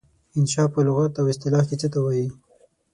انشأ 0.37 0.63
په 0.73 0.79
لغت 0.87 1.13
او 1.19 1.25
اصطلاح 1.33 1.63
کې 1.69 1.75
څه 1.81 1.87
ته 1.93 1.99
وايي؟ 2.05 2.27